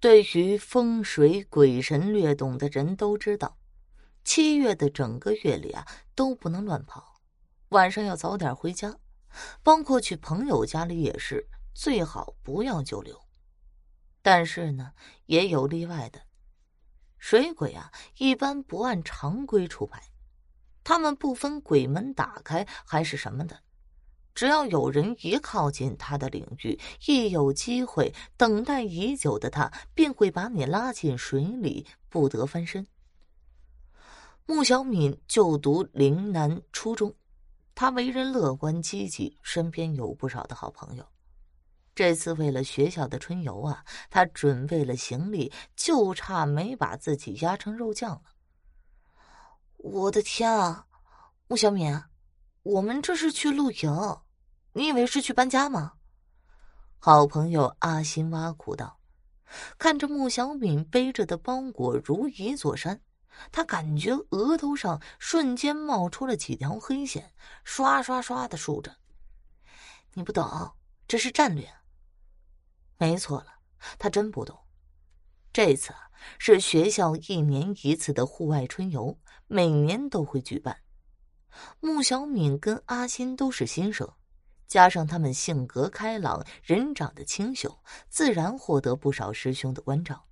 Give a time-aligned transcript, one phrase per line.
[0.00, 3.58] 对于风水鬼神略懂的人都知道，
[4.22, 7.20] 七月的整个月里啊都不能乱跑，
[7.70, 8.96] 晚上要早点回家，
[9.64, 13.20] 包括去朋友家里也是，最好不要久留。
[14.22, 14.92] 但是呢，
[15.26, 16.22] 也有例外的，
[17.18, 20.12] 水鬼啊一般不按常规出牌，
[20.84, 23.64] 他们不分鬼门打开还是什么的。
[24.38, 32.86] 只要有人一靠近他的领域，一有机会，等待已久的他便会把你拉进水里，不得翻身。
[34.46, 37.12] 穆小敏就读岭南初中，
[37.74, 41.04] 他为人乐观积极，身边有不少的好朋友。
[41.92, 48.22] 这次为了学校的春游啊，他准备了行李，就差没把自己压成肉酱了。
[49.78, 50.86] 我的天啊，
[51.48, 52.00] 穆小敏，
[52.62, 54.20] 我们这是去露营。
[54.78, 55.94] 你以为是去搬家吗？
[57.00, 59.00] 好朋友阿新挖苦道，
[59.76, 63.00] 看着穆小敏背着的包裹如一座山，
[63.50, 67.32] 他感觉额头上瞬间冒出了几条黑线，
[67.64, 68.96] 刷刷刷的竖着。
[70.14, 70.48] 你不懂，
[71.08, 71.68] 这是战略。
[72.98, 73.46] 没错了，
[73.98, 74.56] 他真不懂。
[75.52, 75.92] 这次
[76.38, 80.78] 是学校一年一次的户外春游，每年都会举办。
[81.80, 84.08] 穆小敏跟阿新都是新生。
[84.68, 87.80] 加上他们性格开朗，人长得清秀，
[88.10, 90.26] 自然获得不少师兄的关照。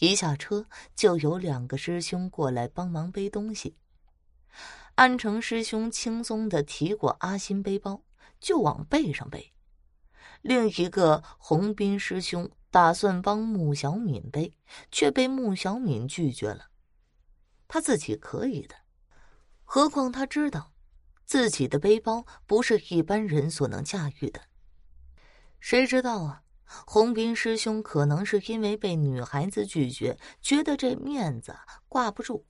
[0.00, 0.66] 一下车
[0.96, 3.76] 就有两个师兄过来帮忙背东西。
[4.96, 8.02] 安成师兄轻松的提过阿新背包，
[8.40, 9.52] 就往背上背；
[10.42, 14.58] 另一个洪斌师兄打算帮穆小敏背，
[14.90, 16.70] 却被穆小敏拒绝了。
[17.68, 18.74] 他自己可以的，
[19.62, 20.72] 何况他知道。
[21.30, 24.40] 自己的背包不是一般人所能驾驭的，
[25.60, 26.42] 谁知道啊？
[26.84, 31.54] 洪斌师兄可能是因为被女孩子拒绝，觉得这面子
[31.88, 32.44] 挂不住，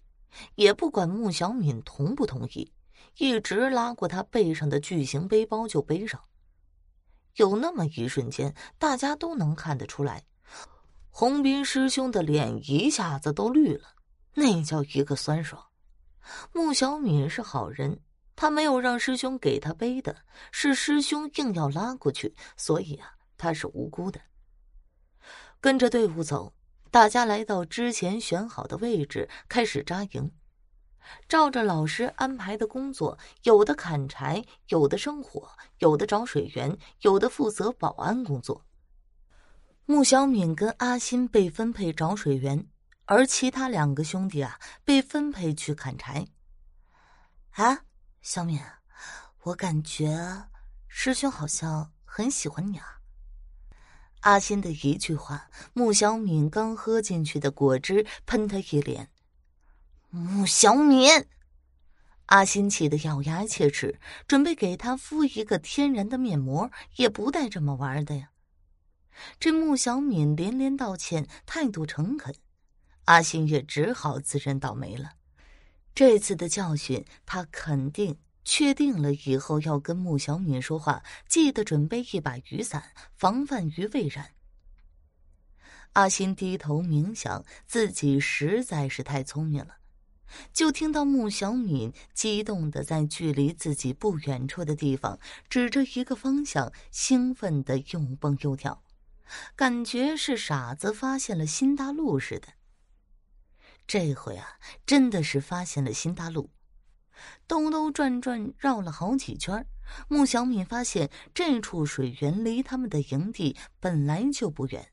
[0.55, 2.73] 也不管穆小敏同不同意，
[3.19, 6.19] 一直拉过他背上的巨型背包就背上。
[7.37, 10.25] 有那么一瞬间，大家都能看得出来，
[11.11, 13.89] 洪斌师兄的脸一下子都绿了，
[14.33, 15.63] 那叫一个酸爽。
[16.55, 18.01] 穆小敏是好人。
[18.41, 20.17] 他没有让师兄给他背的，
[20.51, 24.19] 是师兄硬要拉过去，所以啊，他是无辜的。
[25.61, 26.55] 跟着队伍走，
[26.91, 30.33] 大家来到之前选好的位置，开始扎营，
[31.29, 38.65] 照着老师安排的工作，有的砍柴，有的生火，有的找水源，有的负责保安工作。
[39.85, 42.67] 穆小敏跟阿新被分配找水源，
[43.05, 46.27] 而其他两个兄弟啊，被分配去砍柴。
[47.51, 47.85] 啊。
[48.23, 48.61] 小敏，
[49.45, 50.47] 我感觉
[50.87, 53.01] 师兄好像很喜欢你啊。
[54.21, 59.11] 阿新的一句话，穆小敏刚喝进去的果汁喷他一脸。
[60.11, 61.09] 穆小敏，
[62.27, 63.99] 阿新气得咬牙切齿，
[64.29, 68.33] 准备给他敷一个天然的面膜，也不带这么玩的呀。
[69.39, 72.35] 这穆小敏连连道歉，态度诚恳，
[73.07, 75.15] 阿新也只好自认倒霉了。
[75.95, 79.13] 这次的教训，他肯定确定了。
[79.13, 84.31] 以后要跟穆小敏说话，记得准备一把雨伞，防范于未然。
[85.95, 89.77] 阿新低头冥想，自己实在是太聪明了。
[90.53, 95.19] 就听到穆小敏激动的在距离自己不远处的地方，
[95.49, 98.85] 指着一个方向，兴奋的又蹦又跳，
[99.57, 102.47] 感觉是傻子发现了新大陆似的。
[103.93, 104.47] 这回啊，
[104.87, 106.49] 真的是发现了新大陆，
[107.49, 109.67] 兜兜转转绕了好几圈。
[110.07, 114.93] 穆小敏发现这处水源离他们的营地本来就不远，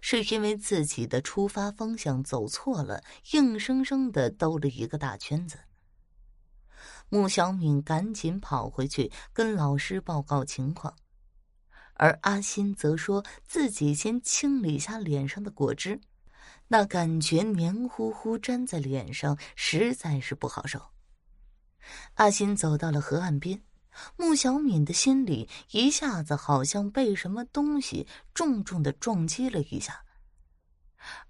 [0.00, 5.58] 是因为自己的出发方向走错了，硬生生的兜了一个大圈子。
[7.08, 10.94] 穆小敏赶紧跑回去跟老师报告情况，
[11.94, 16.00] 而阿新则说自己先清理一下脸上的果汁。
[16.70, 20.90] 那感觉黏糊糊粘在脸上，实在是不好受。
[22.14, 23.62] 阿新走到了河岸边，
[24.16, 30.04] 穆小敏的心里一下子好像被什么东西重重的撞击了一下，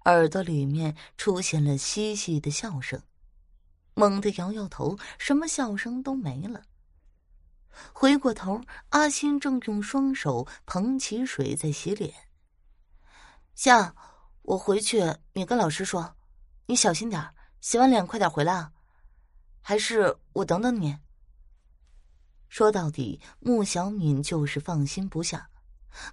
[0.03, 3.01] 耳朵里面出现了嘻嘻的笑声，
[3.93, 6.63] 猛地摇摇头，什么笑声都没了。
[7.93, 12.13] 回过头，阿新正用双手捧起水在洗脸，
[13.55, 13.95] 像。
[14.41, 16.15] 我回去，你跟老师说，
[16.65, 18.71] 你小心点洗完脸快点回来啊！
[19.61, 20.97] 还是我等等你。
[22.47, 25.49] 说到底，穆小敏就是放心不下，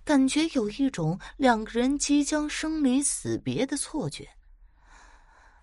[0.05, 4.29] 感觉有一种两个人即将生离死别的错觉。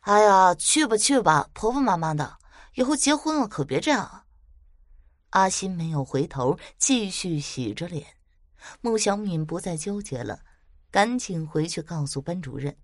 [0.02, 2.38] 哎呀，去吧去吧，婆婆妈妈的，
[2.74, 4.26] 以后结婚了可别这样啊！
[5.30, 8.18] 阿新没有回头，继续洗着脸。
[8.82, 10.40] 穆小敏不再纠结了，
[10.94, 12.78] 赶紧回去告诉班主任。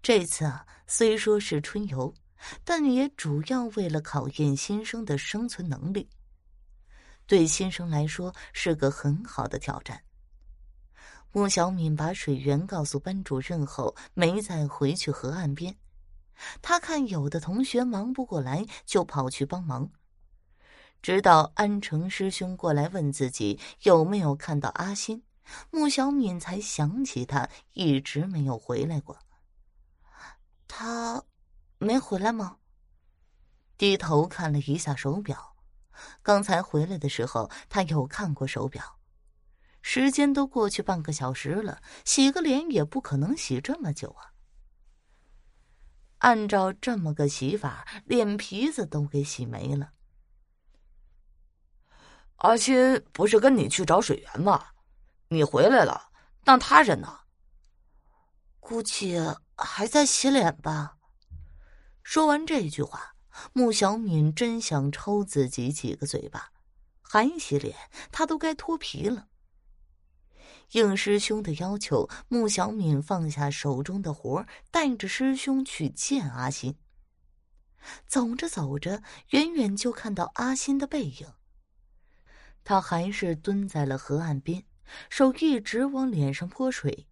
[0.00, 2.14] 这次啊，虽说是春游，
[2.64, 6.08] 但也主要为了考验新生的生存能力。
[7.26, 10.02] 对新生来说是个很好的挑战。
[11.32, 15.76] 穆小敏把水源告诉班主任后，没再回去河岸边。
[16.62, 19.90] 他看有的同学忙不过来，就跑去帮忙。
[21.02, 25.22] 直到安成师兄过来问自己有没有看到阿新，
[25.70, 29.18] 穆小敏才想起他一直没有回来过。
[30.68, 31.22] 他
[31.78, 32.58] 没回来吗？
[33.78, 35.56] 低头看了一下手表，
[36.22, 38.98] 刚才回来的时候他有看过手表，
[39.82, 44.32] 时间都过去半个小时了，洗个脸也不可能洗这么久啊。
[46.18, 49.92] 按照这么个洗法，脸皮子都给洗没了。
[52.36, 54.66] 阿新不是跟你去找水源吗？
[55.28, 56.10] 你回来了，
[56.44, 57.20] 那他人呢？
[58.60, 59.18] 估计
[59.56, 60.96] 还在洗脸吧。
[62.02, 63.14] 说完这句话，
[63.52, 66.52] 穆小敏真想抽自己几个嘴巴。
[67.02, 67.76] 还洗脸，
[68.10, 69.28] 他都该脱皮了。
[70.72, 76.76] 应师兄的要求，穆小敏放下手中的活带着师兄去见阿新。
[78.08, 81.32] 走着走着，远远就看到阿新的背影。
[82.64, 84.64] 他还是蹲在了河岸边，
[85.10, 87.06] 手一直往脸上泼水。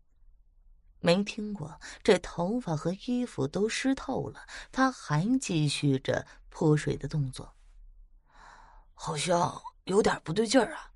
[1.01, 7.55] 没听过这头发和衣服都湿透了，他还继续着泼水的动作。
[8.95, 10.93] 好像有点不对劲儿啊！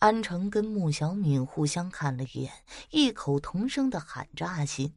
[0.00, 2.52] 安成跟穆小敏互相看了一眼，
[2.90, 4.94] 异口同声的喊着：“阿新！”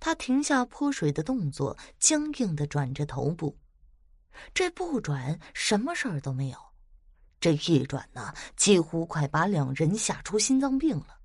[0.00, 3.58] 他停下泼水的动作，僵硬的转着头部。
[4.52, 6.71] 这不转，什么事儿都没有。
[7.42, 11.18] 这一转呢，几乎快把两人吓出心脏病了。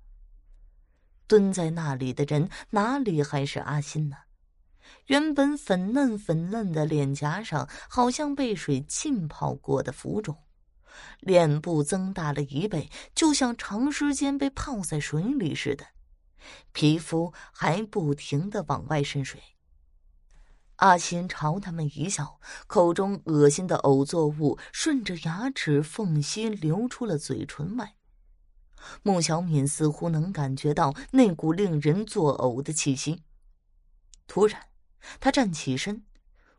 [1.28, 4.16] 蹲在那里的人哪里还是阿心呢？
[5.06, 10.36] 原本粉嫩粉嫩的脸颊上，好像被水浸泡过的浮肿，
[11.20, 15.86] 脸部增大了一倍，就像长时间被泡在水里似的，
[16.72, 19.40] 皮肤还不停的往外渗水。
[20.78, 22.38] 阿新朝他们一笑，
[22.68, 27.94] 口中恶心的呕作物顺着牙齿缝隙流出了嘴唇外。
[29.02, 33.24] 穆小敏似乎能感觉到那股令人作呕的气息。
[34.28, 34.68] 突然，
[35.18, 36.04] 他站起身，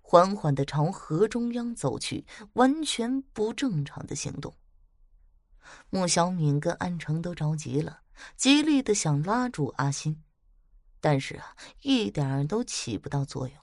[0.02, 4.54] 缓缓的朝河中央走去，完全不正常的行动。
[5.90, 8.02] 穆小敏跟安成都着急了，
[8.36, 10.22] 极力的想拉住阿欣，
[11.00, 13.56] 但是啊，一点都起不到作用。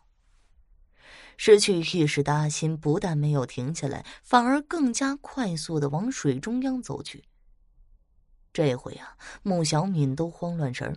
[1.37, 7.25] 失去意识的阿新不但没有停下来，反而更加快速的往水中央走去。
[8.53, 10.97] 这回啊，穆小敏都慌乱神儿。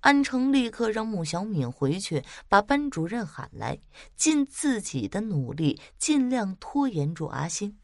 [0.00, 3.78] 安成立刻让穆小敏回去，把班主任喊来，
[4.14, 7.78] 尽自己的努力，尽量拖延住阿新。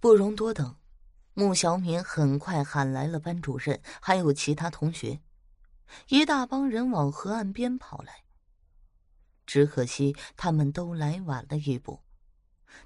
[0.00, 0.76] 不容多等，
[1.34, 5.20] 穆小敏很快喊来了班主任，还有其他同学，
[6.08, 8.24] 一大帮人往河岸边跑来。
[9.48, 12.00] 只可惜他们都来晚了一步，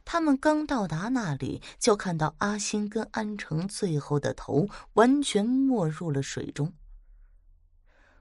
[0.05, 6.73] 他们刚到达那里，就看到阿星跟安成最后的头完全没入了水中。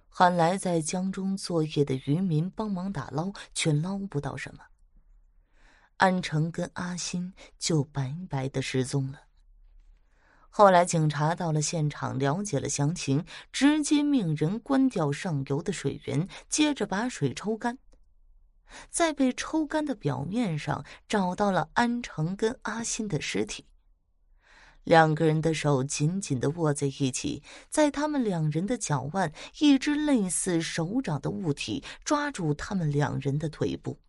[0.09, 4.63] 喊来在江中作业的渔民帮忙打捞，却捞不到什么。
[5.97, 9.21] 安成跟阿星就白白的失踪了。
[10.49, 17.77] 后来警察到了现场，了解了详情，直接命人关掉上游的水源，接着把水抽干。
[18.89, 23.65] 在被抽干的表面上，找到了安成跟阿新的尸体。
[24.83, 33.99] 两个人的手紧紧的握在一起，在他们两人的脚腕，一只类似手掌的物体抓住他们两人的腿部。